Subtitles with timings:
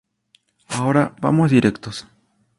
[0.69, 1.97] Ahora vamos directos.